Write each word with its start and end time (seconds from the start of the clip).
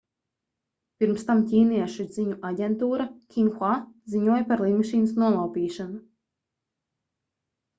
pirms 1.01 1.25
tam 1.25 1.43
ķīniešu 1.51 2.05
ziņu 2.15 2.37
aģentūra 2.49 3.05
xinhua 3.35 3.75
ziņoja 4.15 4.49
par 4.53 4.65
lidmašīnas 4.67 5.15
nolaupīšanu 5.25 6.01